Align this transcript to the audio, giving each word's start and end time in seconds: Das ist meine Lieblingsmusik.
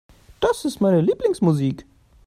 Das 0.39 0.65
ist 0.65 0.81
meine 0.81 0.99
Lieblingsmusik. 1.01 1.85